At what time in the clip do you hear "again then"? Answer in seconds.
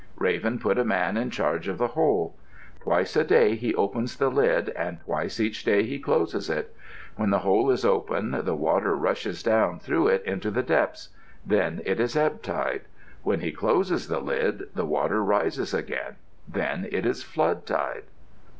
15.71-16.87